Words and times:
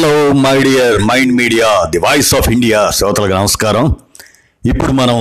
Hello 0.00 0.32
my 0.32 0.62
dear 0.62 1.02
Mind 1.02 1.32
Media 1.36 1.84
the 1.84 1.98
voice 1.98 2.34
of 2.34 2.48
India 2.50 2.90
శ్రోతలకు 2.90 3.34
నమస్కారం. 3.34 3.96
ఇప్పుడు 4.64 4.92
మనం 4.92 5.18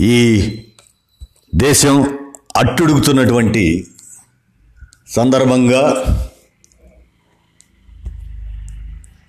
ఈ 0.00 0.18
దేశం 1.54 1.96
అట్టుడుగుతున్నటువంటి 2.56 3.64
సందర్భంగా 5.08 5.82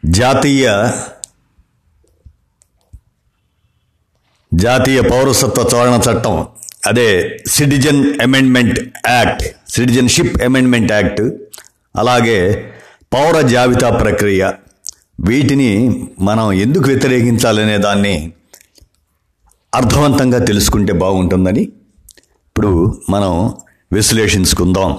జాతీయ 0.06 0.68
జాతీయ 4.54 5.02
పౌరసత్వ 5.02 5.70
సవరణ 5.70 6.02
చట్టం 6.10 6.48
అదే 6.88 7.40
citizen 7.48 8.22
amendment 8.22 8.80
act 9.08 9.72
citizenship 9.72 10.42
amendment 10.42 10.92
act 10.92 11.22
అలాగే 11.96 12.40
పౌర 13.14 13.42
జాబితా 13.42 13.90
ప్రక్రియ. 13.90 14.52
వీటిని 15.20 15.70
మనం 16.20 16.52
ఎందుకు 16.52 16.84
వ్యతిరేకించాలనే 16.84 17.78
దాన్ని 17.78 18.34
అర్థవంతంగా 19.76 20.40
తెలుసుకుంటే 20.46 20.94
బాగుంటుందని 20.94 21.62
ఇప్పుడు 22.46 23.02
మనం 23.10 23.54
విశ్లేషించుకుందాం. 23.94 24.98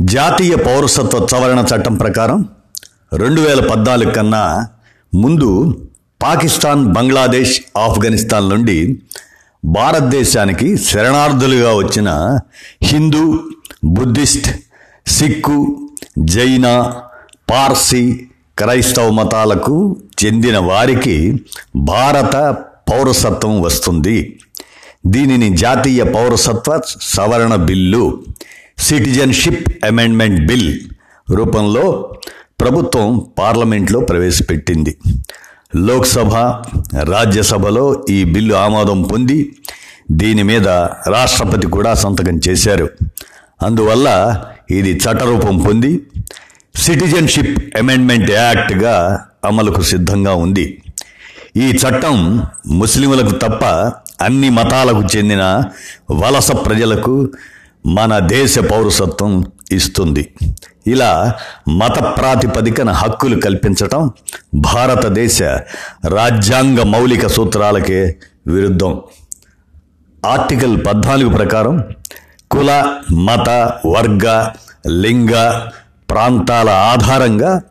జాతీయ 0.00 0.56
పౌరసత్వ 0.56 1.26
సవరణ 1.26 1.64
చట్టం 1.74 1.94
ప్రకారం 1.94 2.48
రెండు 3.12 3.40
వేల 3.40 3.68
పద్నాలుగు 3.68 4.10
కన్నా 4.10 4.68
ముందు 5.14 5.48
పాకిస్తాన్ 6.22 6.94
బంగ్లాదేశ్ 6.94 7.60
ఆఫ్ఘనిస్తాన్ 7.76 8.50
నుండి 8.50 9.02
భారతదేశానికి 9.64 10.76
శరణార్థులుగా 10.76 11.74
వచ్చిన 11.74 12.38
హిందూ 12.82 13.40
బుద్ధిస్ట్ 13.84 14.50
సిక్కు 15.06 15.81
జైన 16.18 16.92
పార్సీ 17.50 18.20
క్రైస్తవ 18.58 19.10
మతాలకు 19.10 19.96
చెందిన 20.24 20.58
వారికి 20.58 21.44
భారత 21.76 22.36
పౌరసత్వం 22.92 23.60
వస్తుంది. 23.60 24.40
దీనిని 25.06 25.56
జాతీయ 25.56 26.02
పౌరసత్వ 26.02 26.80
సవరణ 27.00 27.54
బిల్లు 27.54 28.24
సిటిజన్షిప్ 28.78 29.84
అమెండ్మెంట్ 29.84 30.46
బిల్ 30.46 30.80
రూపంలో 31.30 32.14
ప్రభుత్వం 32.60 33.26
పార్లమెంట్లో 33.38 34.00
ప్రవేశపెట్టింది. 34.00 34.98
లోక్సభ 35.76 36.34
రాజ్యసభలో 37.02 38.04
ఈ 38.10 38.24
బిల్లు 38.24 38.54
ఆమోదం 38.54 39.02
పొంది 39.02 39.56
దీని 40.10 40.42
మీద 40.42 40.68
రాష్ట్రపతి 41.08 41.66
కూడా 41.66 41.94
సంతకం 41.94 42.40
చేశారు. 42.48 42.88
అందువల్ల 43.62 44.08
ఇది 44.78 44.92
చట్టరూపం 45.04 45.56
పొంది 45.58 45.92
సిటిజన్షిప్ 46.76 47.76
అమెండ్మెంట్ 47.76 48.30
యాక్ట్గా 48.30 48.94
అమలుకు 49.44 49.82
సిద్ధంగా 49.82 50.34
ఉంది. 50.34 50.64
ఈ 51.56 51.66
చట్టం 51.82 52.16
ముస్లింలకు 52.66 53.34
తప్ప 53.36 53.64
అన్ని 54.24 54.48
మతాలకు 54.48 55.02
చెందిన 55.16 55.42
వలస 56.10 56.50
ప్రజలకు 56.66 57.14
మన 57.86 58.18
దేశ 58.18 58.58
పౌరసత్వం 58.58 59.32
ఇస్తుంది. 59.72 60.24
ఇలా 60.86 61.10
మత 61.68 61.98
ప్రాతిపదికన 62.18 62.90
హక్కులు 62.90 63.36
కల్పించటం 63.40 64.10
భారతదేశ 64.54 65.42
రాజ్యాంగ 66.06 66.82
మౌలిక 66.82 67.26
సూత్రాలకే 67.26 68.00
విరుద్ధం. 68.46 68.92
ఆర్టికల్ 70.22 70.74
పద్నాలుగు 70.86 71.30
ప్రకారం 71.36 71.76
కుల 72.52 72.94
మత 73.12 73.48
వర్గ 73.86 74.48
లింగ 74.88 75.32
ప్రాంతాల 76.10 76.70
ఆధారంగా 76.70 77.62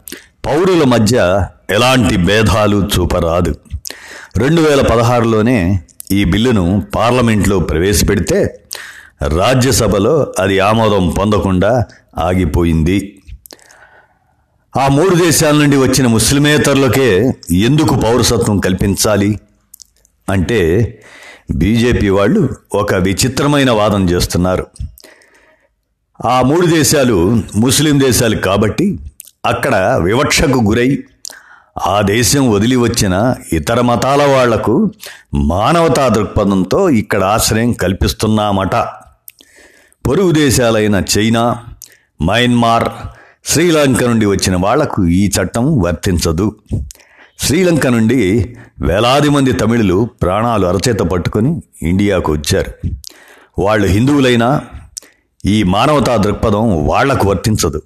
పౌరుల 0.45 0.83
మధ్య 0.83 1.47
ఎలాంటి 1.69 2.17
భేదాలు 2.17 2.89
చూపరాదు. 2.99 3.55
రెండు 4.37 4.61
వేల 4.61 4.81
పదహారులోనే 4.81 5.79
ఈ 6.11 6.23
బిల్లును 6.23 6.83
పార్లమెంట్లో 6.95 7.59
ప్రవేశపెడితే 7.59 8.63
రాజ్యసభలో 9.27 10.33
అది 10.39 10.59
ఆమోదం 10.59 11.09
పొందకుండా 11.09 11.85
ఆగిపోయింది. 12.17 13.21
ఆ 14.77 14.87
మూడు 14.87 15.15
దేశాల 15.15 15.55
నుండి 15.55 15.77
వచ్చిన 15.77 16.07
ముస్లిమేతరులకే 16.07 17.31
ఎందుకు 17.51 17.95
పౌరసత్వం 17.95 18.59
కల్పించాలి? 18.59 19.39
అంటే 20.29 20.61
బీజేపీ 21.55 22.09
వాళ్ళు 22.09 22.49
ఒక 22.73 22.93
విచిత్రమైన 22.93 23.71
వాదం 23.71 24.09
చేస్తున్నారు. 24.09 24.67
ఆ 26.25 26.41
మూడు 26.41 26.67
దేశాలు 26.67 27.43
ముస్లిం 27.55 27.99
దేశాలు 27.99 28.35
కాబట్టి 28.35 28.99
అక్కడ 29.45 29.99
వివక్షకు 30.03 30.59
గురై 30.59 31.03
ఆ 31.87 32.01
దేశం 32.01 32.51
వదిలి 32.51 32.75
వచ్చిన 32.75 33.35
ఇతర 33.53 33.81
మతాల 33.81 34.23
వాళ్ళకు 34.23 34.91
మానవతా 35.33 36.07
దృక్పథంతో 36.07 36.89
ఇక్కడ 36.89 37.23
ఆశ్రయం 37.23 37.73
కల్పిస్తున్నామట. 37.73 38.75
పొరుగు 40.07 40.31
దేశాలైన 40.31 41.03
చైనా 41.17 41.57
మయన్మార్ 42.21 42.89
శ్రీలంక 43.45 44.03
నుండి 44.03 44.25
వచ్చిన 44.25 44.55
వాళ్ళకు 44.55 45.07
ఈ 45.07 45.27
చట్టం 45.27 45.79
వర్తించదు. 45.79 46.55
శ్రీలంక 47.41 47.87
నుండి 47.87 48.55
వేలాది 48.81 49.29
మంది 49.29 49.51
తమిళులు 49.51 50.09
ప్రాణాలు 50.21 50.65
అరచేత 50.67 50.99
పట్టుకొని 50.99 51.61
ఇండియాకు 51.81 52.31
వచ్చారు. 52.31 52.71
వాళ్ళు 53.59 53.87
హిందువులైనా 53.87 54.61
ఈ 55.45 55.63
మానవతా 55.63 56.15
దృక్పథం 56.15 56.87
వాళ్ళకు 56.87 57.27
వర్తించదు. 57.27 57.81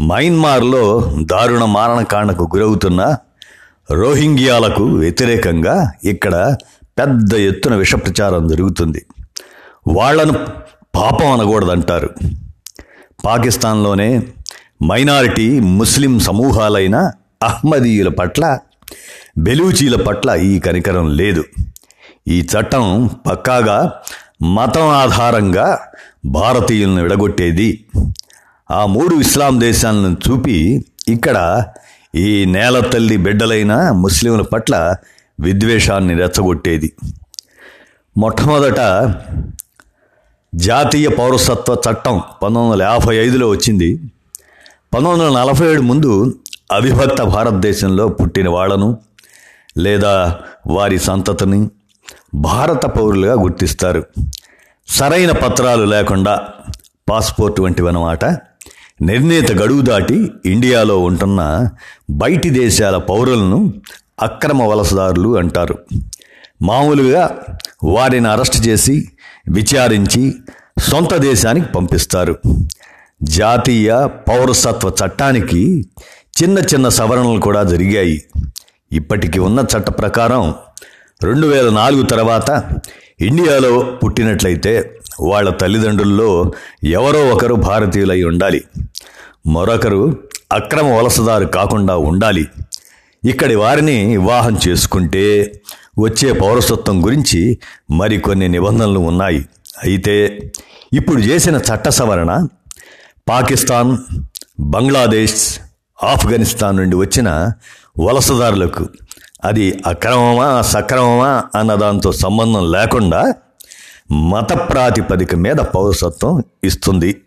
మయన్మార్లో 0.00 1.12
దారుణ 1.32 1.64
మారణకాండకు 1.64 2.48
గురవుతున్న 2.56 3.16
రోహింగ్యాలకు 3.90 4.84
వ్యతిరేకంగా 4.84 5.92
ఇక్కడ 6.04 6.56
పెద్ద 6.84 7.34
ఎత్తున 7.34 7.74
విష 7.74 7.94
ప్రచారం 7.94 8.48
జరుగుతుంది. 8.48 9.06
వాళ్ళను 9.86 10.32
పాపం 10.94 11.30
అనకూడదంటారు. 11.30 12.10
పాకిస్తాన్లోనే 13.24 14.22
మైనారిటీ 14.84 15.60
ముస్లిం 15.60 16.20
సమూహాలైన 16.20 17.10
అహ్మదీయుల 17.42 18.08
పట్ల 18.08 18.58
బెలూచీల 19.38 19.96
పట్ల 20.02 20.30
ఈ 20.34 20.58
కనికరం 20.58 21.16
లేదు. 21.16 21.44
ఈ 22.28 22.40
చట్టం 22.42 23.10
పక్కాగా 23.26 23.92
మతం 24.42 24.88
ఆధారంగా 24.88 25.78
భారతీయులను 26.24 27.02
విడగొట్టేది. 27.02 27.84
ఆ 28.70 28.86
మూడు 28.86 29.14
ఇస్లాం 29.20 29.60
దేశాలను 29.60 30.16
చూపి 30.28 30.84
ఇక్కడ 31.08 31.64
ఈ 32.14 32.44
నేల 32.44 32.80
తల్లి 32.80 33.16
బిడ్డలైన 33.16 33.90
ముస్లింల 33.90 34.40
పట్ల 34.40 34.96
విద్వేషాన్ని 35.40 36.14
రెచ్చగొట్టేది. 36.14 36.92
మొట్టమొదట 38.16 38.80
జాతీయ 40.54 41.08
పౌరసత్వ 41.08 41.76
చట్టం 41.90 42.22
పంతొమ్మిది 42.42 42.72
వందల 42.72 42.82
యాభై 42.82 43.16
ఐదులో 43.16 43.48
వచ్చింది. 43.48 43.96
పంతొమ్మిది 44.94 45.24
వందల 45.24 45.40
నలభై 45.40 45.66
ఏడు 45.72 45.82
ముందు 45.82 46.34
అవిభక్త 46.72 47.22
భారతదేశంలో 47.22 48.08
పుట్టిన 48.08 48.48
వాళ్ళను 48.48 48.98
లేదా 49.78 50.38
వారి 50.66 50.98
సంతతిని 50.98 51.68
భారత 52.34 52.86
పౌరులుగా 52.86 53.32
గుర్తిస్తారు. 53.32 54.06
సరైన 54.88 55.32
పత్రాలు 55.32 55.84
లేకుండా 55.84 56.48
పాస్పోర్ట్ 57.10 57.60
వంటివన్నమాట. 57.60 58.24
నిర్ణీత 59.02 59.52
గడువు 59.52 59.80
దాటి 59.80 60.30
ఇండియాలో 60.46 60.98
ఉంటున్న 60.98 61.68
బయటి 62.10 62.50
దేశాల 62.50 62.96
పౌరులను 62.96 63.72
అక్రమ 64.22 64.62
వలసదారులు 64.62 65.38
అంటారు. 65.38 65.78
మామూలుగా 66.62 67.38
వారిని 67.84 68.28
అరెస్ట్ 68.28 68.68
చేసి 68.68 69.08
విచారించి 69.48 70.34
సొంత 70.90 71.14
దేశానికి 71.14 71.66
పంపిస్తారు. 71.66 72.38
జాతీయ 73.22 74.06
పౌరసత్వ 74.06 74.92
చట్టానికి 75.04 75.86
చిన్న 76.36 76.58
చిన్న 76.58 76.88
సవరణలు 76.88 77.40
కూడా 77.40 77.62
జరిగాయి. 77.62 78.22
ఇప్పటికి 78.92 79.38
ఉన్న 79.38 79.60
చట్ట 79.60 79.88
ప్రకారం 79.90 80.54
రెండు 81.24 81.46
వేల 81.46 81.70
నాలుగు 81.70 82.02
తర్వాత 82.02 82.50
ఇండియాలో 83.20 83.98
పుట్టినట్లయితే 84.04 84.72
వాళ్ళ 85.20 85.50
తల్లిదండ్రుల్లో 85.50 86.52
ఎవరో 86.84 87.30
ఒకరు 87.30 87.54
భారతీయులై 87.54 88.22
ఉండాలి. 88.22 88.64
మరొకరు 89.46 90.16
అక్రమ 90.52 90.86
వలసదారు 90.86 91.44
కాకుండా 91.44 91.96
ఉండాలి. 91.96 92.48
ఇక్కడి 93.24 93.54
వారిని 93.54 94.16
వివాహం 94.16 94.58
చేసుకుంటే 94.68 95.24
వచ్చే 95.98 96.32
పౌరసత్వం 96.32 97.04
గురించి 97.04 97.58
మరికొన్ని 97.90 98.48
నిబంధనలు 98.48 98.98
ఉన్నాయి. 98.98 99.48
అయితే 99.82 100.16
ఇప్పుడు 100.92 101.20
చేసిన 101.20 101.56
చట్ట 101.56 101.88
సవరణ 101.88 102.46
పాకిస్తాన్ 103.28 103.98
బంగ్లాదేశ్ 104.60 105.60
ఆఫ్ఘనిస్తాన్ 106.02 106.76
నుండి 106.76 106.96
వచ్చిన 106.96 107.52
వలసదారులకు 107.98 108.88
అది 109.44 109.82
అక్రమమా 109.86 110.62
సక్రమమా 110.62 111.44
అన్న 111.54 111.74
దాంతో 111.74 112.12
సంబంధం 112.12 112.72
లేకుండా 112.72 113.34
మత 114.12 114.52
ప్రాతిపదిక 114.52 115.34
మీద 115.34 115.56
పౌరసత్వం 115.56 116.44
ఇస్తుంది. 116.64 117.22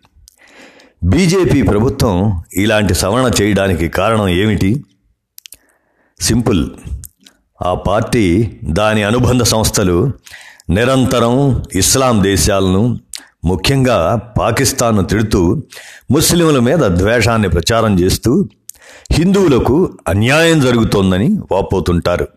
బీజేపీ 1.03 1.61
ప్రభుత్వం 1.61 2.43
ఇలాంటి 2.53 2.93
సవరణ 2.93 3.31
చేయడానికి 3.41 3.87
కారణం 3.87 4.27
ఏమిటి? 4.27 4.83
సింపుల్. 6.21 6.69
ఆ 7.63 7.73
పార్టీ 7.73 8.57
దాని 8.63 9.03
అనుబంధ 9.03 9.43
సంస్థలు 9.43 10.11
నిరంతరం 10.69 11.63
ఇస్లాం 11.75 12.23
దేశాలను 12.23 12.99
ముఖ్యంగా 13.45 14.21
పాకిస్తాన్ను 14.39 15.03
తిడుతూ 15.03 15.61
ముస్లింల 16.11 16.59
మీద 16.59 16.79
ద్వేషాన్ని 16.79 17.49
ప్రచారం 17.49 17.99
చేస్తూ 17.99 18.49
హిందువులకు 19.11 19.97
అన్యాయం 20.07 20.59
జరుగుతోందని 20.59 21.39
వాపోతుంటారు. 21.51 22.27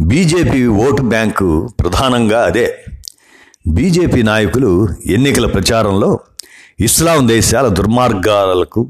బీజేపీ 0.00 0.66
ఓటు 0.66 1.02
బ్యాంకు 1.02 1.68
ప్రధానంగా 1.80 2.44
అదే. 2.44 2.84
బీజేపీ 3.68 4.22
నాయకులు 4.22 4.88
ఎన్నికల 5.06 5.46
ప్రచారంలో 5.46 6.18
ఇస్లాం 6.80 7.28
దేశాల 7.28 7.68
దుర్మార్గాలకు 7.68 8.88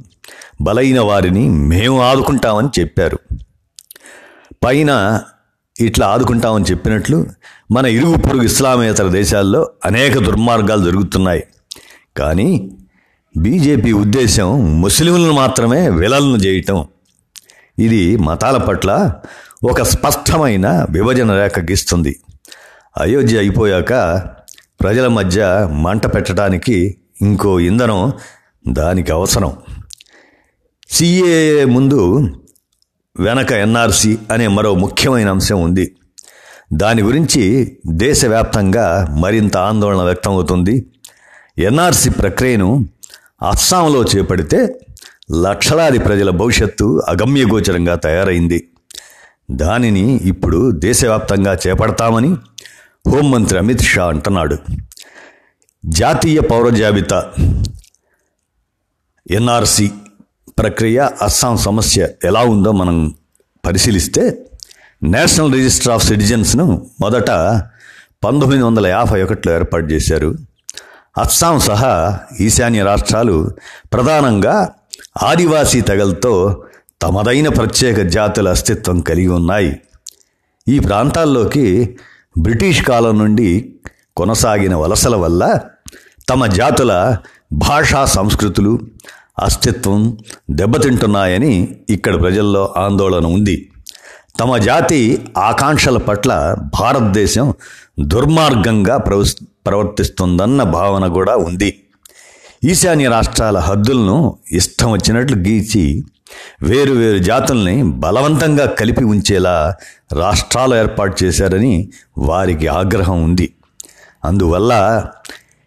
బలైన 0.60 1.00
వారిని 1.00 1.48
మేము 1.48 2.02
ఆదుకుంటామని 2.02 2.80
చెప్పారు. 2.80 3.18
పైన 4.64 5.22
ఇట్లా 5.80 6.06
ఆదుకుంటామని 6.06 6.64
చెప్పినట్లు 6.64 7.26
మన 7.70 7.86
ఇరుగు 7.86 8.16
పొరుగు 8.16 8.42
ఇస్లామేతర 8.42 9.08
దేశాల్లో 9.08 9.70
అనేక 9.84 10.18
దుర్మార్గాలు 10.18 10.84
జరుగుతున్నాయి. 10.84 11.44
కానీ 12.16 12.76
బీజేపీ 13.36 13.92
ఉద్దేశం 13.92 14.80
ముస్లింలను 14.80 15.32
మాత్రమే 15.32 15.88
విలలను 15.88 16.36
చేయటం. 16.36 16.86
ఇది 17.78 18.16
మతాల 18.16 18.56
పట్ల 18.56 19.12
ఒక 19.64 19.82
స్పష్టమైన 19.82 20.86
విభజన 20.90 21.32
రేఖ 21.32 21.58
గీస్తుంది. 21.58 22.16
అయోధ్య 23.00 23.38
అయిపోయాక 23.38 24.22
ప్రజల 24.80 25.06
మధ్య 25.06 25.68
మంట 25.72 26.06
పెట్టడానికి 26.06 26.96
ఇంకో 27.22 27.60
ఇంధనం 27.60 28.12
దానికి 28.68 29.12
అవసరం. 29.12 29.56
సిఏఏ 30.90 31.64
ముందు 31.64 32.30
వెనక 33.20 33.52
ఎన్ఆర్సి 33.52 34.18
అనే 34.30 34.46
మరో 34.46 34.74
ముఖ్యమైన 34.74 35.30
అంశం 35.30 35.62
ఉంది. 35.62 35.96
దాని 36.72 37.02
గురించి 37.02 37.76
దేశవ్యాప్తంగా 37.86 39.16
మరింత 39.18 39.56
ఆందోళన 39.56 40.02
వ్యక్తమవుతుంది. 40.02 40.86
ఎన్ఆర్సి 41.58 42.10
ప్రక్రియను 42.10 42.86
అస్సాంలో 43.44 44.04
చేపడితే 44.04 44.80
లక్షలాది 45.42 45.98
ప్రజల 45.98 46.30
భవిష్యత్తు 46.30 47.02
అగమ్యగోచరంగా 47.08 47.94
తయారైంది. 47.94 48.68
దానిని 49.50 50.20
ఇప్పుడు 50.24 50.70
దేశవ్యాప్తంగా 50.70 51.58
చేపడతామని 51.66 52.36
హోంమంత్రి 53.08 53.58
అమిత్ 53.58 53.82
షా 53.82 54.08
అంటున్నాడు. 54.08 54.58
జాతీయ 55.86 56.40
పౌర 56.40 56.68
జాబితా 56.68 57.32
ఎన్ఆర్సి 59.30 59.90
ప్రక్రియ 60.58 61.08
అస్సాం 61.22 61.56
సమస్య 61.56 62.08
ఎలా 62.24 62.40
ఉందో 62.40 62.72
మనం 62.72 63.14
పరిశీలిస్తే 63.66 64.38
నేషనల్ 65.02 65.52
రిజిస్టర్ 65.52 65.92
ఆఫ్ 65.92 66.04
సిటిజన్స్ను 66.04 66.90
మొదట 67.00 67.30
పంతొమ్మిది 68.24 68.62
వందల 68.62 68.86
యాభై 68.86 69.22
ఒకటిలో 69.22 69.54
ఏర్పాటు 69.54 69.84
చేశారు. 69.84 70.34
అస్సాం 71.18 71.58
సహా 71.58 72.20
ఈశాన్య 72.40 72.82
రాష్ట్రాలు 72.82 73.50
ప్రధానంగా 73.92 74.68
ఆదివాసీ 75.22 75.80
తెగలతో 75.80 76.62
తమదైన 77.02 77.48
ప్రత్యేక 77.48 78.00
జాతుల 78.00 78.48
అస్తిత్వం 78.48 79.00
కలిగి 79.00 79.28
ఉన్నాయి. 79.28 79.80
ఈ 80.68 80.78
ప్రాంతాల్లోకి 80.78 81.96
బ్రిటిష్ 82.38 82.82
కాలం 82.82 83.18
నుండి 83.18 83.74
కొనసాగిన 84.16 84.74
వలసల 84.74 85.16
వల్ల 85.16 85.60
తమ 86.28 86.46
జాతుల 86.46 87.16
భాషా 87.52 88.04
సంస్కృతులు 88.04 88.78
అస్తిత్వం 89.38 90.18
దెబ్బతింటున్నాయని 90.50 91.78
ఇక్కడ 91.90 92.20
ప్రజల్లో 92.20 92.74
ఆందోళన 92.76 93.26
ఉంది. 93.26 93.70
తమ 94.40 94.56
జాతి 94.56 95.00
ఆకాంక్షల 95.38 95.96
పట్ల 95.96 96.56
భారతదేశం 96.80 97.54
దుర్మార్గంగా 98.00 98.96
ప్రవర్తిస్తుందన్న 99.66 100.62
భావన 100.62 101.06
కూడా 101.06 101.36
ఉంది. 101.36 101.80
ఈశాన్య 102.64 103.08
రాష్ట్రాల 103.08 103.58
హద్దులను 103.58 104.16
ఇష్టం 104.52 104.92
వచ్చినట్లు 104.92 105.36
గీచి 105.36 106.04
వేరు 106.62 106.92
వేరు 106.92 107.18
జాతుల్ని 107.18 107.82
బలవంతంగా 107.82 108.66
కలిపి 108.66 109.04
ఉంచేలా 109.04 109.74
రాష్ట్రాలు 110.12 110.74
ఏర్పాటు 110.74 111.24
చేశారని 111.24 111.90
వారికి 112.18 112.66
ఆగ్రహం 112.66 113.24
ఉంది. 113.24 113.54
అందువల్ల 114.24 114.72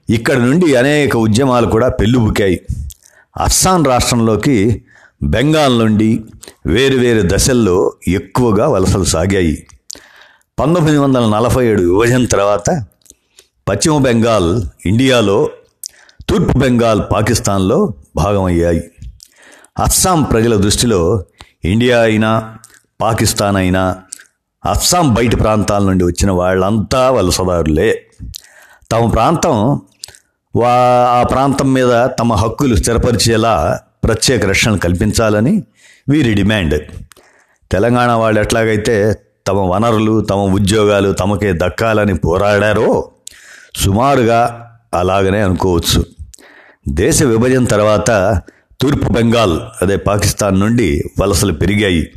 ఇక్కడ 0.09 0.37
నుండి 0.37 0.75
అనేక 0.75 1.17
ఉద్యమాలు 1.17 1.67
కూడా 1.67 1.89
పెళ్ళుబుకాయి. 1.89 2.61
అస్సాం 3.37 3.83
రాష్ట్రంలోకి 3.83 4.57
బెంగాల్ 5.23 5.79
నుండి 5.79 6.23
వేరు 6.65 6.97
వేరు 6.97 7.29
దశల్లో 7.35 7.93
ఎక్కువగా 8.07 8.67
వలసలు 8.67 9.03
సాగాయి. 9.03 9.67
పంతొమ్మిది 10.59 10.97
వందల 10.97 11.25
నలభై 11.25 11.67
ఏడు 11.67 11.81
విభజన 11.81 12.25
తర్వాత 12.25 12.85
పశ్చిమ 13.69 13.97
బెంగాల్ 13.97 14.61
ఇండియాలో 14.85 15.49
తూర్పు 16.29 16.57
బెంగాల్ 16.57 17.01
పాకిస్తాన్లో 17.13 17.93
భాగమయ్యాయి. 18.15 18.91
అస్సాం 19.79 20.23
ప్రజల 20.23 20.55
దృష్టిలో 20.55 21.23
ఇండియా 21.65 21.99
అయినా 21.99 22.57
పాకిస్తాన్ 23.01 23.57
అయినా 23.57 23.97
అస్సాం 24.65 25.13
బయటి 25.13 25.35
ప్రాంతాల 25.35 25.83
నుండి 25.83 26.03
వచ్చిన 26.03 26.31
వాళ్ళంతా 26.31 27.11
వలసదారులే. 27.11 28.07
తమ 28.91 29.09
ప్రాంతం 29.09 29.81
వా 30.55 30.71
ఆ 31.11 31.23
ప్రాంతం 31.23 31.73
మీద 31.73 32.09
తమ 32.19 32.33
హక్కులు 32.33 32.75
స్థిరపరిచేలా 32.75 33.79
ప్రత్యేక 34.07 34.45
రక్షణ 34.45 34.75
కల్పించాలని 34.75 35.63
వీరి 36.09 36.33
డిమాండ్. 36.33 36.91
తెలంగాణ 37.71 38.11
వాళ్ళు 38.11 38.41
ఎట్లాగైతే 38.41 39.15
తమ 39.47 39.57
వనరులు 39.57 40.21
తమ 40.21 40.35
ఉద్యోగాలు 40.35 41.13
తమకే 41.13 41.53
దక్కాలని 41.53 42.15
పోరాడారో 42.17 43.11
సుమారుగా 43.75 44.41
అలాగనే 44.93 45.41
అనుకోవచ్చు. 45.41 46.05
దేశ 46.87 47.23
విభజన 47.23 47.65
తర్వాత 47.65 48.41
తూర్పు 48.81 49.09
బెంగాల్ 49.13 49.59
అదే 49.81 49.95
పాకిస్తాన్ 49.95 50.59
నుండి 50.59 51.03
వలసలు 51.21 51.53
పెరిగాయి. 51.53 52.11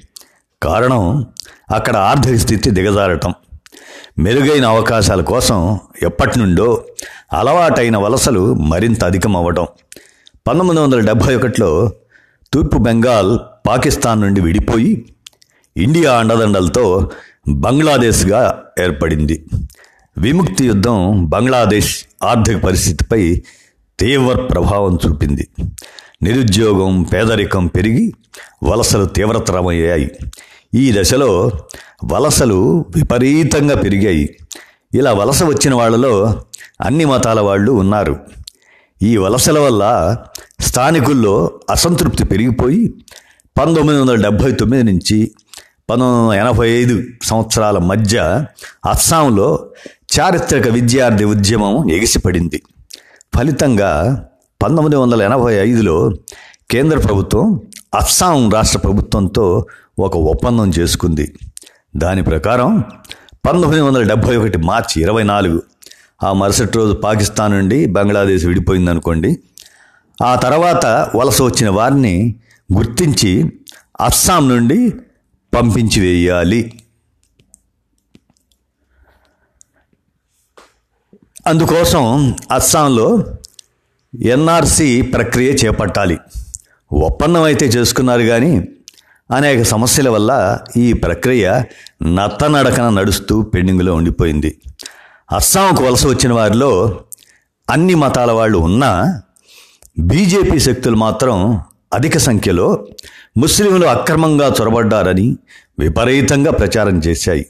కారణం 0.62 1.26
అక్కడ 1.70 1.96
ఆర్థిక 1.96 2.36
స్థితి 2.36 2.70
దిగజారటం. 2.70 3.34
మెరుగైన 4.18 4.64
అవకాశాల 4.64 5.20
కోసం 5.20 5.78
ఎప్పటి 6.02 6.38
నుండో 6.38 6.84
అలవాటైన 7.32 7.96
వలసలు 7.96 8.54
మరింత 8.54 9.04
అధికం 9.04 9.36
అవ్వడం 9.36 9.66
పంతొమ్మిది 10.46 10.80
వందల 10.80 11.00
డెబ్భై 11.00 11.36
ఒకటిలో 11.36 11.92
తూర్పు 12.52 12.78
బెంగాల్ 12.78 13.38
పాకిస్తాన్ 13.68 14.20
నుండి 14.20 14.40
విడిపోయి 14.40 15.04
ఇండియా 15.76 16.12
అండదండలతో 16.12 17.10
బంగ్లాదేశ్గా 17.48 18.62
ఏర్పడింది. 18.80 19.44
విముక్తి 20.18 20.66
యుద్ధం 20.66 21.26
బంగ్లాదేశ్ 21.28 22.04
ఆర్థిక 22.24 22.62
పరిస్థితిపై 22.62 23.42
తీవ్ర 24.00 24.36
ప్రభావం 24.36 24.98
చూపింది. 25.06 25.48
నిరుద్యోగం 26.22 27.02
పేదరికం 27.02 27.66
పెరిగి 27.66 28.12
వలసలు 28.62 29.04
తీవ్రతరమయ్యాయి. 29.04 30.10
ఈ 30.74 30.92
దశలో 31.00 31.50
వలసలు 32.04 32.84
విపరీతంగా 32.96 33.76
పెరిగాయి. 33.76 34.36
ఇలా 34.94 35.12
వలస 35.12 35.42
వచ్చిన 35.42 35.74
వాళ్ళలో 35.74 36.42
అన్ని 36.80 37.04
మతాల 37.04 37.40
వాళ్ళు 37.40 37.72
ఉన్నారు. 37.72 38.20
ఈ 39.02 39.16
వలసల 39.16 39.58
వల్ల 39.58 40.16
స్థానికుల్లో 40.60 41.50
అసంతృప్తి 41.70 42.24
పెరిగిపోయి 42.24 42.94
పంతొమ్మిది 43.58 44.00
వందల 44.00 44.14
డెబ్భై 44.14 44.52
తొమ్మిది 44.52 44.82
నుంచి 44.82 45.30
పంతొమ్మిది 45.90 46.20
వందల 46.20 46.34
ఎనభై 46.34 46.70
ఐదు 46.70 47.02
సంవత్సరాల 47.22 47.78
మధ్య 47.78 48.44
అస్సాంలో 48.86 49.68
చారిత్రక 50.18 50.68
విద్యార్థి 50.68 51.24
ఉద్యమం 51.24 51.90
ఎగిసిపడింది. 51.90 52.62
ఫలితంగా 53.36 53.90
పంతొమ్మిది 54.62 54.96
వందల 54.96 55.22
ఎనభై 55.22 55.54
ఐదులో 55.54 56.10
కేంద్ర 56.70 56.98
ప్రభుత్వం 56.98 57.60
అస్సాం 57.94 58.50
రాష్ట్ర 58.50 58.78
ప్రభుత్వంతో 58.78 59.66
ఒక 59.98 60.16
ఒప్పందం 60.16 60.68
చేసుకుంది. 60.68 61.34
దాని 61.96 62.22
ప్రకారం 62.22 62.84
పంతొమ్మిది 63.46 63.80
వందల 63.80 64.02
డెబ్భై 64.02 64.36
ఒకటి 64.36 64.58
మార్చి 64.58 65.02
ఇరవై 65.02 65.22
నాలుగు 65.22 65.62
ఆ 66.24 66.32
మరుసటి 66.32 66.72
రోజు 66.78 66.92
పాకిస్తాన్ 66.92 67.52
నుండి 67.52 67.86
బంగ్లాదేశ్ 67.86 68.44
విడిపోయింది 68.46 68.90
అనుకోండి 68.90 69.30
ఆ 70.22 70.34
తర్వాత 70.34 70.86
వలస 71.16 71.42
వచ్చిన 71.42 71.70
వారిని 71.70 72.34
గుర్తించి 72.72 73.52
అస్సాం 74.00 74.48
నుండి 74.48 74.90
పంపించి 75.54 76.00
వేయాలి 76.00 76.72
అందుకోసం 81.46 82.34
అస్సాంలో 82.50 83.24
ఎన్ఆర్సి 84.14 85.02
ప్రక్రియ 85.02 85.50
చేపట్టాలి. 85.52 86.18
ఒప్పందం 86.92 87.42
అయితే 87.42 87.66
చేసుకున్నారు 87.66 88.22
కానీ 88.22 88.52
అనేక 89.30 89.62
సమస్యల 89.62 90.08
వల్ల 90.08 90.58
ఈ 90.76 90.92
ప్రక్రియ 90.92 91.62
నత్తనడకన 92.04 92.88
నడుస్తూ 92.88 93.42
పెండింగ్లో 93.42 93.94
ఉండిపోయింది. 93.94 94.50
అస్సాంకు 95.32 95.84
వలస 95.84 96.06
వచ్చిన 96.06 96.32
వారిలో 96.32 97.00
అన్ని 97.70 97.94
మతాల 97.94 98.30
వాళ్ళు 98.30 98.58
ఉన్నా 98.58 99.22
బీజేపీ 99.98 100.58
శక్తులు 100.58 100.96
మాత్రం 100.96 101.60
అధిక 101.94 102.18
సంఖ్యలో 102.18 102.86
ముస్లింలు 103.36 103.86
అక్రమంగా 103.86 104.54
చొరబడ్డారని 104.60 105.36
విపరీతంగా 105.78 106.50
ప్రచారం 106.50 106.98
చేశాయి. 106.98 107.46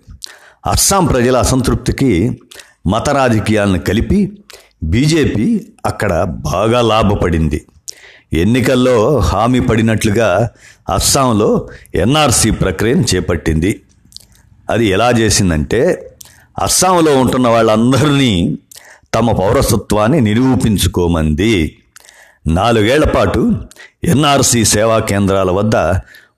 అస్సాం 0.66 1.06
ప్రజల 1.06 1.36
అసంతృప్తికి 1.36 2.40
మత 2.86 3.10
రాజకీయాలను 3.10 3.78
కలిపి 3.78 4.38
బీజేపీ 4.82 5.66
అక్కడ 5.86 6.22
బాగా 6.22 6.80
లాభపడింది. 6.80 7.66
ఎన్నికల్లో 8.32 9.18
హామీ 9.18 9.60
పడినట్లుగా 9.60 10.50
అస్సాంలో 10.94 11.68
ఎన్ఆర్సీ 11.94 12.50
ప్రక్రియను 12.50 13.04
చేపట్టింది. 13.14 13.80
అది 14.70 14.86
ఎలా 14.86 15.10
చేసిందంటే 15.10 16.09
అస్సాంలో 16.58 17.18
ఉంటున్న 17.20 17.48
వాళ్ళందరినీ 17.48 18.58
తమ 19.14 19.32
పౌరసత్వాన్ని 19.32 20.20
నిరూపించుకోమంది. 20.20 21.76
నాలుగేళ్ళ 22.46 23.04
పాటు 23.04 23.54
ఎన్ఆర్సీ 24.04 24.64
సేవా 24.64 24.98
కేంద్రాల 24.98 25.50
వద్ద 25.50 25.76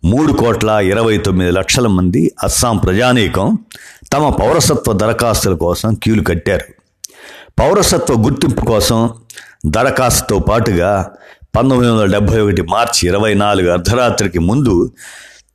మూడు 0.05 0.33
కోట్ల 0.33 0.69
ఇరవై 0.69 1.19
తొమ్మిది 1.19 1.51
లక్షల 1.51 1.87
మంది 1.87 2.33
అస్సాం 2.43 2.77
ప్రజానీకం 2.77 3.59
తమ 4.13 4.29
పౌరసత్వ 4.29 4.93
దరఖాస్తుల 4.93 5.55
కోసం 5.55 5.95
క్యూలు 5.95 6.23
కట్టారు. 6.23 6.65
పౌరసత్వ 7.59 8.15
గుర్తింపు 8.15 8.65
కోసం 8.65 9.11
దరఖాస్తుతో 9.67 10.39
పాటుగా 10.39 11.11
పంతొమ్మిది 11.57 11.93
వందల 11.93 12.07
డెబ్భై 12.07 12.41
ఒకటి 12.41 12.63
మార్చి 12.63 13.09
ఇరవై 13.09 13.35
నాలుగు 13.35 13.71
అర్ధరాత్రికి 13.71 14.39
ముందు 14.39 14.93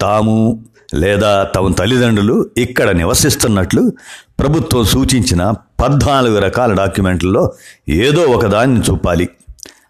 తాము 0.01 0.63
లేదా 0.96 1.44
తమ 1.44 1.74
తల్లిదండ్రులు 1.74 2.50
ఇక్కడ 2.58 2.89
నివసిస్తున్నట్లు 2.89 3.94
ప్రభుత్వం 4.39 4.86
సూచించిన 4.86 5.53
పద్నాలుగు 5.79 6.39
రకాల 6.39 6.74
డాక్యుమెంట్లలో 6.74 7.53
ఏదో 7.89 8.22
ఒకదాన్ని 8.22 8.82
చూపాలి. 8.82 9.29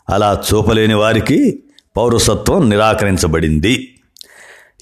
అలా 0.09 0.43
చూపలేని 0.53 0.93
వారికి 0.93 1.59
పౌరసత్వం 1.97 2.69
నిరాకరించబడింది. 2.69 3.89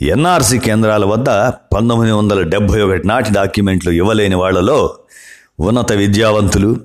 ఎన్ఆర్సీ 0.01 0.59
కేంద్రాల 0.59 1.05
వద్ద 1.05 1.29
పంతొమ్మిది 1.75 2.11
వందల 2.11 2.41
డెబ్భై 2.41 2.81
ఒకటి 2.81 3.07
నాటి 3.07 3.31
డాక్యుమెంట్లు 3.31 3.91
ఇవ్వలేని 3.91 4.35
వాళ్ళలో 4.35 4.95
ఉన్నత 5.59 5.91
విద్యావంతులు 5.91 6.79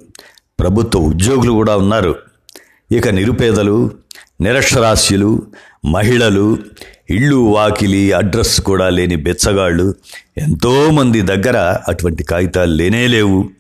ప్రభుత్వ 0.61 1.01
ఉద్యోగులు 1.01 1.53
కూడా 1.53 1.77
ఉన్నారు. 1.77 2.15
ఇక 2.93 3.09
నిరుపేదలు 3.09 3.91
నిరక్షరాస్యులు 4.41 5.43
మహిళలు 5.85 6.59
ఇళ్ళు 7.11 7.37
వాకిలి 7.37 8.13
అడ్రస్ 8.13 8.61
కూడా 8.61 8.89
లేని 8.89 9.17
బెచ్చగాళ్ళు 9.17 9.95
ఎంతోమంది 10.39 11.23
దగ్గర 11.23 11.77
అటువంటి 11.89 12.25
కాగితాలు 12.25 12.75
లేనే 12.75 13.07
లేవు. 13.07 13.51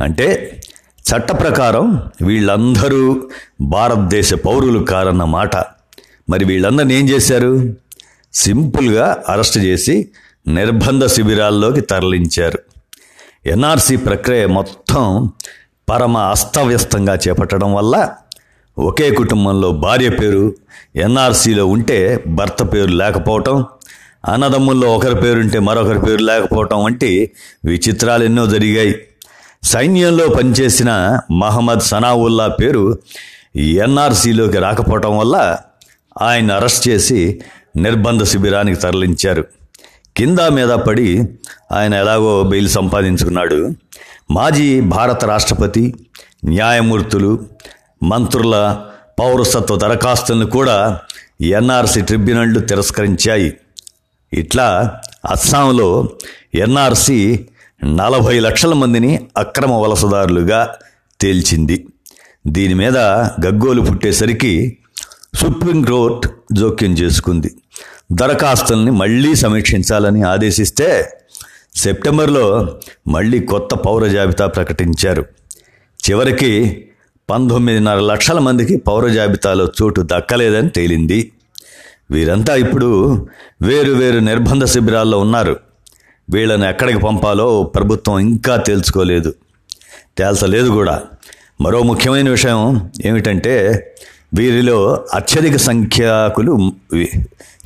అంటే 0.00 0.60
చట్ట 1.00 1.32
ప్రకారం 1.32 2.02
వీళ్ళందరూ 2.22 3.28
భారతదేశ 3.60 4.34
పౌరులు 4.34 4.84
కారన్న 4.84 5.24
మాట. 5.24 5.56
మరి 6.30 6.44
వీళ్ళందరిని 6.44 6.94
ఏం 6.94 7.08
చేశారు? 7.08 7.74
సింపుల్గా 8.34 9.16
అరెస్ట్ 9.28 9.58
చేసి 9.58 10.08
నిర్బంధ 10.48 11.06
శిబిరాల్లోకి 11.06 11.80
తరలించారు. 11.80 12.58
ఎన్ఆర్సీ 13.46 13.96
ప్రక్రియ 13.96 14.46
మొత్తం 14.46 15.32
పరమ 15.88 16.16
అస్తవ్యస్తంగా 16.16 17.18
చేపట్టడం 17.28 17.74
వల్ల 17.74 18.12
ఒకే 18.78 19.10
కుటుంబంలో 19.10 19.72
భార్య 19.72 20.08
పేరు 20.08 20.54
ఎన్ఆర్సీలో 20.96 21.66
ఉంటే 21.66 22.24
భర్త 22.26 22.62
పేరు 22.62 22.90
లేకపోవటం 22.90 23.64
అన్నదమ్ముల్లో 24.28 24.94
ఒకరి 24.94 25.14
పేరుంటే 25.14 25.58
మరొకరి 25.58 25.98
పేరు 25.98 26.22
లేకపోవటం 26.22 26.84
వంటి 26.84 27.30
విచిత్రాలు 27.64 28.24
ఎన్నో 28.24 28.46
జరిగాయి. 28.46 28.94
సైన్యంలో 29.62 30.28
పనిచేసిన 30.28 31.20
మహమ్మద్ 31.30 31.80
సనావుల్లా 31.80 32.48
పేరు 32.48 32.98
ఎన్ఆర్సీలోకి 33.56 34.58
రాకపోవటం 34.58 35.18
వల్ల 35.18 35.56
ఆయన 36.22 36.52
అరెస్ట్ 36.52 36.88
చేసి 36.88 37.40
నిర్బంధ 37.76 38.22
శిబిరానికి 38.22 38.80
తరలించారు. 38.80 39.44
కింద 40.16 40.38
మీద 40.38 40.68
పడి 40.68 41.28
ఆయన 41.72 41.94
ఎలాగో 41.94 42.42
బెయిల్ 42.42 42.68
సంపాదించుకున్నాడు. 42.68 43.70
మాజీ 44.30 44.80
భారత 44.80 45.24
రాష్ట్రపతి 45.24 45.94
న్యాయమూర్తులు 46.44 47.38
మంత్రుల 48.02 48.80
పౌరసత్వ 49.18 49.76
దరఖాస్తులను 49.76 50.46
కూడా 50.46 51.00
ఎన్ఆర్సీ 51.40 52.00
ట్రిబ్యునళ్ళు 52.00 52.60
తిరస్కరించాయి. 52.60 53.56
ఇట్లా 54.32 55.00
అస్సాంలో 55.30 56.08
ఎన్ఆర్సీ 56.54 57.46
నలభై 57.84 58.40
లక్షల 58.40 58.72
మందిని 58.72 59.28
అక్రమ 59.36 59.72
వలసదారులుగా 59.72 60.74
తేల్చింది. 61.20 61.86
దీని 62.46 62.74
మీద 62.74 62.96
గగ్గోలు 62.98 63.80
పుట్టేసరికి 63.80 64.78
సుప్రీంకోర్టు 65.34 66.28
జోక్యం 66.52 66.92
చేసుకుంది. 66.92 67.54
దరఖాస్తుల్ని 68.12 68.90
మళ్ళీ 68.90 69.34
సమీక్షించాలని 69.34 70.22
ఆదేశిస్తే 70.22 71.18
సెప్టెంబర్లో 71.76 72.78
మళ్ళీ 73.08 73.40
కొత్త 73.40 73.74
పౌర 73.74 74.06
జాబితా 74.06 74.46
ప్రకటించారు. 74.46 75.24
చివరికి 76.08 76.84
పంతొమ్మిదిన్నర 77.30 77.98
లక్షల 78.00 78.38
మందికి 78.38 78.76
పౌర 78.76 79.08
జాబితాలో 79.08 79.68
చోటు 79.82 80.00
దక్కలేదని 80.00 80.68
తేలింది. 80.68 81.32
వీరంతా 82.10 82.54
ఇప్పుడు 82.54 82.88
వేరు 83.62 83.92
వేరు 83.92 84.18
నిర్బంధ 84.18 84.64
శిబిరాల్లో 84.64 85.18
ఉన్నారు. 85.18 85.56
వీళ్ళని 86.30 86.68
ఎక్కడికి 86.68 86.98
పంపాలో 86.98 87.62
ప్రభుత్వం 87.62 88.18
ఇంకా 88.18 88.56
తేల్చుకోలేదు. 88.56 89.34
తేల్చలేదు 90.18 90.68
కూడా. 90.68 91.02
మరో 91.60 91.82
ముఖ్యమైన 91.82 92.30
విషయం 92.30 92.90
ఏమిటంటే 93.04 93.86
వీరిలో 94.34 95.04
అత్యధిక 95.14 95.56
సంఖ్యాకులు 95.56 96.72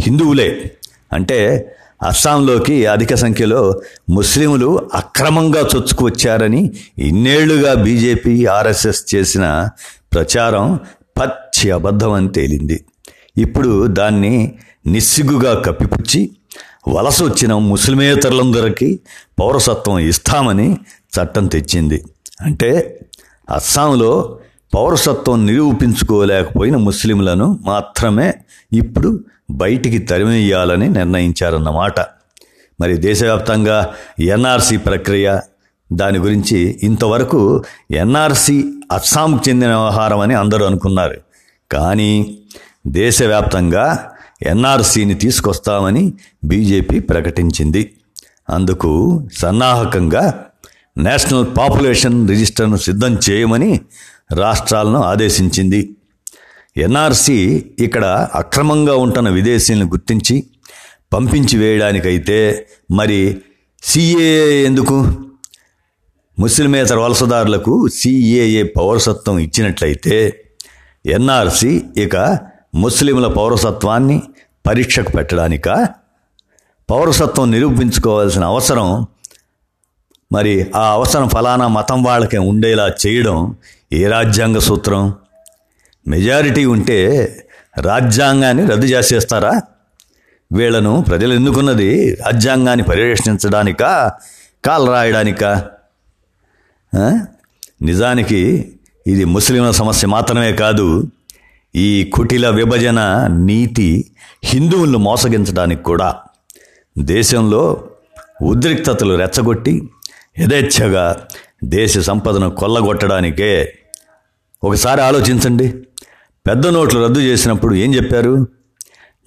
హిందువులే. 0.01 0.71
అంటే 1.13 1.71
అస్సాంలోకి 2.03 2.87
అధిక 2.87 3.15
సంఖ్యలో 3.15 3.81
ముస్లింలు 4.11 4.91
అక్రమంగా 4.95 5.61
చొచ్చుకువచ్చారని 5.61 6.73
ఇన్నేళ్ళుగా 6.99 7.75
బీజేపీ 7.75 8.47
ఆర్ఎస్ఎస్ 8.47 9.15
చేసిన 9.15 9.69
ప్రచారం 10.13 10.81
పచ్చి 11.21 11.71
అబద్ధమని 11.71 12.29
తేలింది. 12.29 12.85
ఇప్పుడు 13.39 13.87
దాన్ని 13.87 14.55
నిస్సిగ్గుగా 14.87 15.61
కప్పిపుచ్చి 15.61 16.31
వలస 16.89 17.23
వచ్చిన 17.23 17.55
ముస్లిమేతరులందరికీ 17.55 19.01
పౌరసత్వం 19.39 19.99
ఇస్తామని 19.99 20.77
చట్టం 21.15 21.47
తెచ్చింది. 21.47 22.05
అంటే 22.41 23.01
అస్సాంలో 23.51 24.39
పౌరసత్వం 24.75 25.47
నిరూపించుకోలేకపోయిన 25.47 26.77
ముస్లింలను 26.77 27.59
మాత్రమే 27.63 28.35
ఇప్పుడు 28.73 29.21
బయటికి 29.51 29.99
తరిమేయాలని 29.99 30.89
నిర్ణయించారన్నమాట. 30.89 32.01
మరి 32.81 32.97
దేశవ్యాప్తంగా 32.97 33.95
ఎన్ఆర్సీ 34.21 34.77
ప్రక్రియ 34.77 35.41
దాని 35.93 36.19
గురించి 36.19 36.81
ఇంతవరకు 36.83 37.63
ఎన్ఆర్సీ 37.91 38.65
అస్సాంకు 38.93 39.49
చెందిన 39.49 39.69
వ్యవహారం 39.69 40.21
అని 40.21 40.35
అందరూ 40.35 40.67
అనుకున్నారు. 40.67 41.15
కానీ 41.73 42.39
దేశవ్యాప్తంగా 42.87 44.11
ఎన్ఆర్సీని 44.43 45.15
తీసుకొస్తామని 45.15 46.13
బీజేపీ 46.45 47.01
ప్రకటించింది. 47.01 47.93
అందుకు 48.51 49.23
సన్నాహకంగా 49.39 50.45
నేషనల్ 50.99 51.47
పాపులేషన్ 51.59 52.29
రిజిస్టర్ను 52.29 52.77
సిద్ధం 52.77 53.19
చేయమని 53.31 53.81
రాష్ట్రాలను 54.33 55.03
ఆదేశించింది. 55.03 55.97
ఎన్ఆర్సీ 56.77 57.65
ఇక్కడ 57.79 58.29
అక్రమంగా 58.35 58.95
ఉంటున్న 58.97 59.29
విదేశీయులను 59.29 59.87
గుర్తించి 59.87 60.47
పంపించి 61.13 61.59
వేయడానికైతే 61.59 62.67
మరి 62.91 63.41
సిఏఏ 63.83 64.65
ఎందుకు? 64.65 65.09
ముస్లిమేతర 66.39 66.97
వలసదారులకు 66.97 67.89
సిఏఏ 67.89 68.63
పౌరసత్వం 68.63 69.39
ఇచ్చినట్లయితే 69.39 70.45
ఎన్ఆర్సీ 71.07 71.83
ఇక 71.97 72.17
ముస్లింల 72.75 73.27
పౌరసత్వాన్ని 73.27 74.23
పరీక్షకు 74.67 75.13
పెట్టడానిక? 75.13 75.69
పౌరసత్వం 76.91 77.51
నిరూపించుకోవాల్సిన 77.51 78.45
అవసరం 78.45 79.07
మరి 80.33 80.67
ఆ 80.77 80.93
అవసరం 80.93 81.29
ఫలానా 81.29 81.69
మతం 81.69 82.03
వాళ్ళకే 82.03 82.39
ఉండేలా 82.39 82.93
చేయడం 83.07 83.57
ఏ 83.93 84.07
రాజ్యాంగ 84.07 84.59
సూత్రం? 84.59 85.15
మెజారిటీ 86.09 86.65
ఉంటే 86.65 86.99
రాజ్యాంగాన్ని 87.81 88.67
రద్దు 88.67 88.87
చేసేస్తారా? 88.87 89.61
వీళ్ళను 90.53 91.05
ప్రజలు 91.09 91.35
ఎన్నుకున్నది 91.35 92.15
రాజ్యాంగాన్ని 92.15 92.85
పరిరక్షించడానికా? 92.87 94.13
కాలు 94.65 94.91
రాయడానికా? 94.91 95.71
నిజానికి 97.83 98.73
ఇది 99.07 99.25
ముస్లింల 99.25 99.71
సమస్య 99.71 100.09
మాత్రమే 100.09 100.53
కాదు. 100.53 101.05
ఈ 101.77 102.11
కుటిల 102.15 102.49
విభజన 102.49 103.27
నీతి 103.27 104.11
హిందువులను 104.45 104.99
మోసగించడానికి 104.99 105.83
కూడా. 105.83 106.17
దేశంలో 106.99 107.89
ఉద్రిక్తతలు 108.43 109.15
రెచ్చగొట్టి 109.15 109.91
యథేచ్ఛగా 110.39 111.27
దేశ 111.65 111.99
సంపదను 111.99 112.51
కొల్లగొట్టడానికే 112.51 113.75
ఒకసారి 114.65 115.01
ఆలోచించండి. 115.01 115.69
పెద్ద 116.47 116.67
నోట్లు 116.67 117.05
రద్దు 117.05 117.21
చేసినప్పుడు 117.21 117.75
ఏం 117.75 117.95
చెప్పారు? 117.95 118.49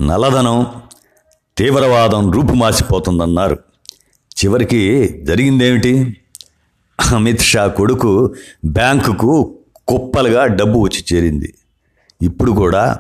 నల్లధనం 0.02 0.66
తీవ్రవాదం 1.58 2.32
రూపుమాసిపోతుందన్నారు. 2.32 3.60
చివరికి 4.24 4.82
జరిగిందేమిటి? 5.24 6.18
అమిత్ 7.12 7.42
షా 7.42 7.68
కొడుకు 7.68 8.36
బ్యాంకుకు 8.66 9.60
కుప్పలుగా 9.88 10.46
డబ్బు 10.46 10.80
వచ్చి 10.80 11.04
చేరింది. 11.14 11.54
ఇప్పుడు 12.22 12.52
కూడా 12.52 13.00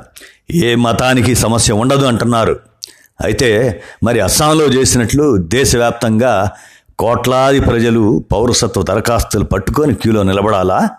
ఏ 0.55 0.75
మతానికి 0.75 1.35
సమస్య 1.35 1.73
ఉండదు 1.73 2.05
అంటున్నారు. 2.05 2.59
అయితే 3.23 3.83
మరి 4.03 4.19
అస్సాంలో 4.19 4.65
చేసినట్లు 4.65 5.37
దేశవ్యాప్తంగా 5.37 6.51
కోట్లాది 6.99 7.59
ప్రజలు 7.59 8.25
పౌరసత్వ 8.31 8.81
దరఖాస్తులు 8.81 9.43
పట్టుకొని 9.43 9.93
క్యూలో 9.93 10.23
నిలబడాలా? 10.23 10.89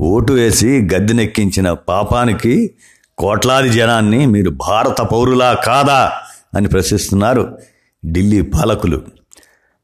ఓటు 0.00 0.32
వేసి 0.32 0.88
గద్దెనెక్కించిన 0.94 1.72
పాపానికి 1.72 2.74
కోట్లాది 3.18 3.68
జనాన్ని 3.68 4.26
మీరు 4.26 4.50
భారత 4.50 5.00
పౌరులా 5.02 5.54
కాదా 5.54 6.12
అని 6.56 6.68
ప్రశ్నిస్తున్నారు 6.68 7.58
ఢిల్లీ 8.06 8.42
పాలకులు. 8.42 9.02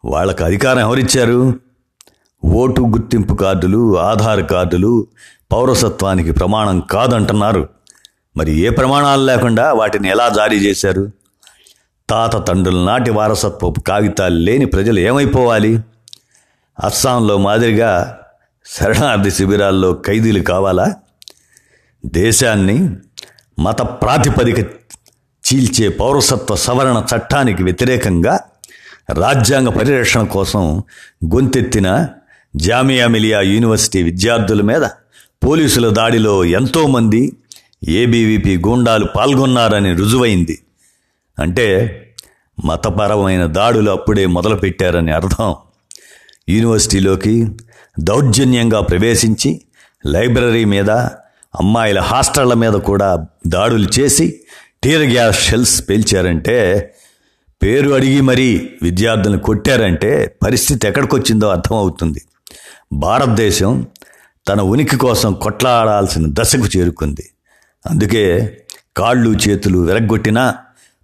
వాళ్ళకు 0.05 0.45
అధికారం 0.45 0.79
ఎవరిచ్చారు? 0.79 1.55
ఓటు 2.45 2.81
గుర్తింపు 2.81 3.35
కార్డులు 3.35 3.99
ఆధార్ 3.99 4.43
కార్డులు 4.43 5.07
పౌరసత్వానికి 5.53 6.33
ప్రమాణం 6.33 6.81
కాదంటున్నారు. 6.81 7.69
మరి 8.37 8.55
ఏ 8.59 8.71
ప్రమాణాలు 8.71 9.25
లేకుండా 9.25 9.73
వాటిని 9.73 10.09
ఎలా 10.09 10.29
జారీ 10.29 10.57
చేశారు? 10.57 11.11
తాత 12.11 12.49
తండ్రుల 12.49 12.85
నాటి 12.85 13.11
వారసత్వపు 13.11 13.81
కాగితాలు 13.81 14.35
లేని 14.35 14.65
ప్రజలు 14.65 15.01
ఏమైపోవాలి? 15.01 15.81
అస్సాంలో 16.85 17.39
మాదిరిగా 17.39 18.19
శరణార్థి 18.67 19.31
శిబిరాల్లో 19.31 19.93
ఖైదీలు 19.93 20.43
కావాలా? 20.43 20.95
దేశాన్ని 22.07 22.91
మత 23.59 23.83
ప్రాతిపదిక 23.83 24.59
చీల్చే 25.45 25.89
పౌరసత్వ 25.89 26.57
సవరణ 26.57 27.03
చట్టానికి 27.15 27.63
వ్యతిరేకంగా 27.63 28.39
రాజ్యాంగ 29.11 29.69
పరిరక్షణ 29.69 30.23
కోసం 30.23 30.83
గొంతెత్తిన 31.35 32.09
జామియా 32.57 33.07
మిలియా 33.07 33.41
యూనివర్సిటీ 33.41 34.03
విద్యార్థుల 34.03 34.61
మీద 34.63 34.85
పోలీసుల 35.47 35.89
దాడిలో 35.89 36.45
ఎంతోమంది 36.45 37.33
ఏబీవీపీ 37.89 38.57
గూండాలు 38.57 39.07
పాల్గొన్నారని 39.17 39.95
రుజువైంది. 39.95 40.59
అంటే 41.39 41.67
మతపరమైన 42.65 43.47
దాడులు 43.47 43.91
అప్పుడే 43.91 44.27
మొదలుపెట్టారని 44.27 45.13
అర్థం. 45.13 45.55
యూనివర్సిటీలోకి 46.49 47.47
దౌర్జన్యంగా 48.01 48.81
ప్రవేశించి 48.81 49.61
లైబ్రరీ 50.07 50.65
మీద 50.65 50.91
అమ్మాయిల 51.61 52.01
హాస్టళ్ళ 52.01 52.55
మీద 52.55 52.73
కూడా 52.73 53.27
దాడులు 53.47 53.89
చేసి 54.01 54.41
టీర్ 54.83 55.03
గ్యాస్ 55.03 55.45
షెల్స్ 55.45 55.89
పేల్చారంటే 55.89 56.57
పేరు 57.63 57.91
అడిగి 57.91 58.21
మరీ 58.21 58.71
విద్యార్థులను 58.83 59.39
కొట్టారంటే 59.39 60.37
పరిస్థితి 60.45 60.89
ఎక్కడికొచ్చిందో 60.89 61.49
అర్థమవుతుంది. 61.49 62.23
భారతదేశం 62.93 63.87
తన 64.49 64.61
ఉనికి 64.61 64.97
కోసం 64.97 65.33
కొట్లాడాల్సిన 65.33 66.25
దశకు 66.29 66.79
చేరుకుంది. 66.79 67.31
అందుకే 67.87 68.57
కాళ్ళు 68.97 69.31
చేతులు 69.31 69.79
విరగ్గొట్టినా 69.79 70.55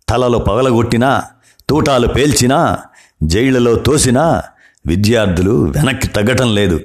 తలలో 0.09 0.38
పగలగొట్టినా 0.38 1.23
తూటాలు 1.68 2.06
పేల్చినా 2.06 2.78
జైళ్ళలో 3.23 3.75
తోసినా 3.75 4.42
విద్యార్థులు 4.87 5.73
వెనక్కి 5.76 6.09
తగ్గటం 6.09 6.54
లేదు. 6.54 6.80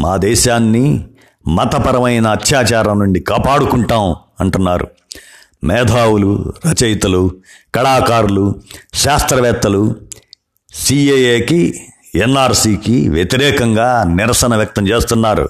మా 0.00 0.16
దేశాన్ని 0.16 1.04
మతపరమైన 1.48 2.26
అత్యాచారం 2.26 2.98
నుండి 2.98 3.20
కాపాడుకుంటాం 3.20 4.14
అంటున్నారు. 4.40 4.88
మేధావులు 5.64 6.52
రచయితలు 6.66 7.30
కళాకారులు 7.74 8.60
శాస్త్రవేత్తలు 8.94 9.96
సిఏఏకి 10.74 11.80
ఎన్ఆర్సీకి 12.14 13.08
వ్యతిరేకంగా 13.08 14.04
నిరసన 14.16 14.56
వ్యక్తం 14.56 14.88
చేస్తున్నారు. 14.88 15.48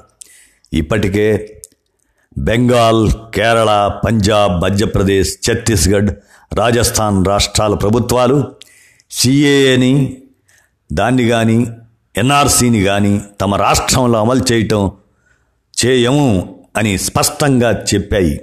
ఇప్పటికే 0.73 1.61
బెంగాల్ 2.39 3.11
కేరళ 3.35 3.91
పంజాబ్ 4.07 4.63
మధ్యప్రదేశ్ 4.63 5.51
ఛత్తీస్గఢ్ 5.51 6.11
రాజస్థాన్ 6.53 7.25
రాష్ట్రాల 7.25 7.75
ప్రభుత్వాలు 7.75 8.53
సిఏఏని 9.11 10.17
దాన్ని 10.93 11.29
కానీ 11.29 11.67
ఎన్ఆర్సీని 12.17 12.83
కానీ 12.83 13.21
తమ 13.41 13.55
రాష్ట్రంలో 13.55 14.21
అమలు 14.21 14.53
చేయటం 14.53 14.91
చేయము 15.85 16.57
అని 16.77 16.99
స్పష్టంగా 16.99 17.85
చెప్పాయి. 17.95 18.41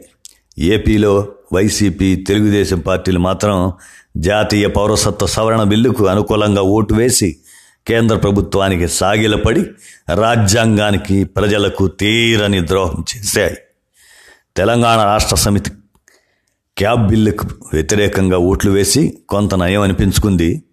ఏపీలో 0.60 1.28
వైసీపీ 1.54 2.16
తెలుగుదేశం 2.16 2.80
పార్టీలు 2.80 3.20
మాత్రం 3.20 3.74
జాతీయ 4.18 4.68
పౌరసత్వ 4.68 5.28
సవరణ 5.28 5.64
బిల్లుకు 5.64 6.08
అనుకూలంగా 6.08 6.62
ఓటు 6.62 6.94
వేసి 6.94 7.38
కేంద్ర 7.88 8.18
ప్రభుత్వానికి 8.18 8.88
సాగిలపడి 8.88 9.66
రాజ్యాంగానికి 10.14 11.24
ప్రజలకు 11.24 11.88
తీరని 11.88 12.68
ద్రోహం 12.68 13.06
చేశాయి. 13.16 13.58
తెలంగాణ 14.58 15.04
రాష్ట్ర 15.04 15.36
సమితి 15.36 15.72
క్యాబ్ 16.78 17.08
బిల్లుకు 17.08 17.48
వ్యతిరేకంగా 17.74 18.38
ఓట్లు 18.38 18.72
వేసి 18.72 19.18
కొంత 19.30 19.56
నయం 19.56 19.82
అనిపించుకుంది. 19.82 20.64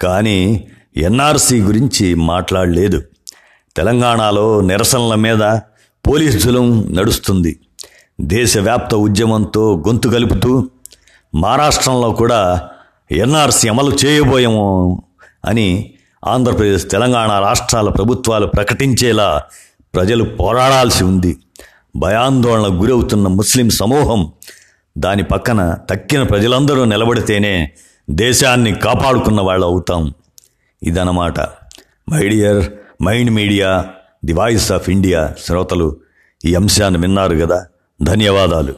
కానీ 0.00 0.68
ఎన్ఆర్సీ 0.96 1.60
గురించి 1.60 2.14
మాట్లాడలేదు. 2.14 3.02
తెలంగాణలో 3.76 4.60
నిరసనల 4.60 5.14
మీద 5.14 5.58
పోలీస్ 6.08 6.36
జులం 6.36 6.94
నడుస్తుంది. 6.94 7.60
దేశవ్యాప్త 8.20 8.94
ఉద్యమంతో 8.94 9.84
గొంతు 9.88 10.08
కలుపుతూ 10.08 10.70
మహారాష్ట్రంలో 11.34 12.10
కూడా 12.10 12.68
ఎన్ఆర్సీ 13.12 13.68
అమలు 13.68 13.96
చేయబోయేమో 14.04 15.02
అని 15.44 15.94
ఆంధ్రప్రదేశ్ 16.24 16.90
తెలంగాణ 16.90 17.30
రాష్ట్రాల 17.30 17.88
ప్రభుత్వాలు 17.88 18.46
ప్రకటించేలా 18.46 19.42
ప్రజలు 19.94 20.24
పోరాడాల్సి 20.24 21.04
ఉంది. 21.04 21.36
భయాందోళనకు 21.96 22.72
గురవుతున్న 22.72 23.28
ముస్లిం 23.28 23.70
సమూహం 23.70 24.32
దాని 24.98 25.22
పక్కన 25.22 25.78
తక్కిన 25.90 26.22
ప్రజలందరూ 26.22 26.84
నిలబడితేనే 26.84 27.72
దేశాన్ని 28.10 28.74
కాపాడుకున్న 28.74 29.40
వాళ్ళు 29.40 29.66
అవుతాం. 29.66 30.14
ఇదన్నమాట. 30.82 31.40
My 32.08 32.28
dear 32.28 32.70
Mind 33.02 33.30
Media 33.30 33.84
the 34.24 34.32
voice 34.32 34.72
of 34.72 34.90
India 34.90 35.34
శ్రోతలు 35.44 35.96
ఈ 36.44 36.54
అంశాన్ని 36.54 37.00
విన్నారు 37.00 37.36
కదా 37.36 37.66
ధన్యవాదాలు. 38.02 38.74